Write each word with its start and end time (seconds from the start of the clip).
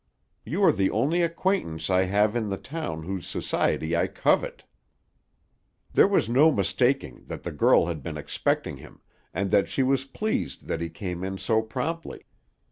You 0.43 0.63
are 0.63 0.71
the 0.71 0.89
only 0.89 1.21
acquaintance 1.21 1.87
I 1.91 2.05
have 2.05 2.35
in 2.35 2.49
the 2.49 2.57
town 2.57 3.03
whose 3.03 3.27
society 3.27 3.95
I 3.95 4.07
covet." 4.07 4.63
There 5.93 6.07
was 6.07 6.27
no 6.27 6.51
mistaking 6.51 7.25
that 7.27 7.43
the 7.43 7.51
girl 7.51 7.85
had 7.85 8.01
been 8.01 8.17
expecting 8.17 8.77
him, 8.77 9.01
and 9.31 9.51
that 9.51 9.69
she 9.69 9.83
was 9.83 10.05
pleased 10.05 10.65
that 10.67 10.81
he 10.81 10.89
came 10.89 11.23
in 11.23 11.37
so 11.37 11.61
promptly. 11.61 12.23